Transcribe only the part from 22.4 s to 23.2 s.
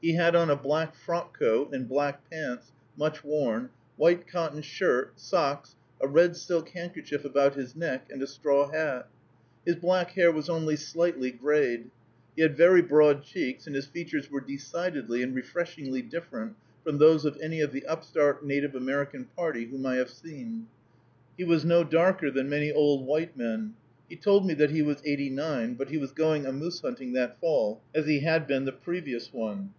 many old